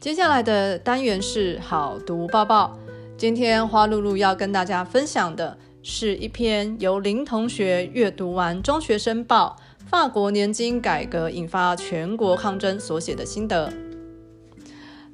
[0.00, 2.74] 接下来的单元是好读报报。
[3.18, 9.58] 今天花露露要跟大家分享的是一篇由林同学阅读完《中学生报》
[9.90, 13.70] 法国年金改革引发全国抗争所写的心得。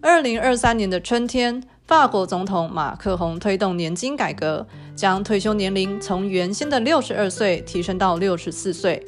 [0.00, 9.04] 二零二三年的春天，法国总统马克宏推动年金改革，将退休年龄从原先的六十二岁提升到六十四岁，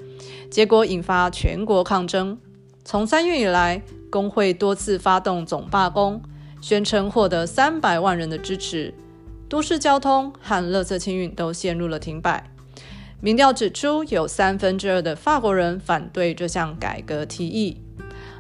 [0.51, 2.37] 结果引发全国抗争。
[2.85, 3.81] 从三月以来，
[4.11, 6.23] 工会多次发动总罢工，
[6.61, 8.95] 宣称获得三百万人的支持。
[9.49, 12.51] 都市交通和垃圾清运都陷入了停摆。
[13.21, 17.81] 民调指出，有三分之二的法国人反对这项改革提议。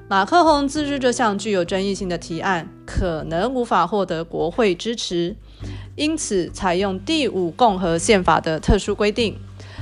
[0.07, 5.37] 马克宏自知这项具有争议性的提案可能无法获得国会支持，
[5.97, 9.39] 因此采用第五共和宪法的特殊规定。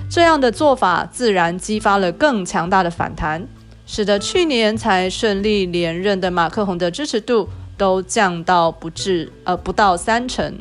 [0.09, 3.47] 这样的做法自然激发了更强大的反弹。
[3.87, 7.48] 使得去年才顺利连任的马克宏的支持度
[7.79, 10.59] 都降到不至呃不到三成。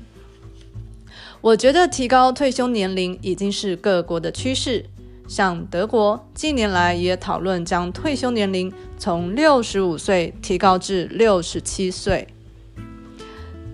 [1.42, 4.86] 我觉得提高退休年龄已经是各国的趋势，
[5.28, 12.28] 像德国近年来也讨论将退休年龄从六十五岁提高至六十七岁。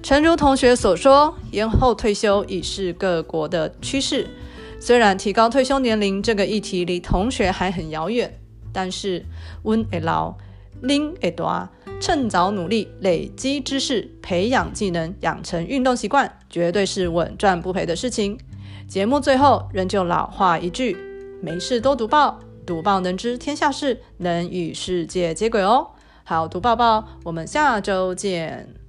[0.03, 4.27] 诚如同学所说，延后退休已是各国的趋势。
[4.79, 8.40] 虽然提高退休年龄这个议题离同学还很遥远。
[8.73, 9.25] 但是，
[9.63, 10.35] 温会老，
[10.81, 11.69] 拎会大，
[11.99, 18.37] 趁早努力，累积知识，培养技能，养成运动习惯，绝对是稳赚不赔的事情。
[18.87, 20.97] 节目最后仍旧老话一句：
[21.41, 25.87] 没事多读报，读报能知天下事，能与世界接轨哦。
[26.23, 28.80] 好，读报报，我们下周见。